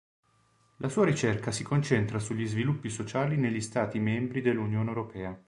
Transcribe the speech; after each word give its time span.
La 0.77 0.89
sua 0.89 1.05
ricerca 1.05 1.51
si 1.51 1.63
concentra 1.63 2.17
sugli 2.17 2.47
sviluppi 2.47 2.89
sociali 2.89 3.37
negli 3.37 3.61
Stati 3.61 3.99
membri 3.99 4.41
dell'Unione 4.41 4.87
europea. 4.89 5.39